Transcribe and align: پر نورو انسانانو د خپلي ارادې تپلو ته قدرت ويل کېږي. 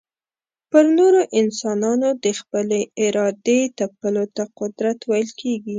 پر 0.71 0.85
نورو 0.97 1.21
انسانانو 1.41 2.09
د 2.23 2.25
خپلي 2.39 2.81
ارادې 3.05 3.59
تپلو 3.79 4.25
ته 4.35 4.43
قدرت 4.59 4.99
ويل 5.09 5.29
کېږي. 5.41 5.69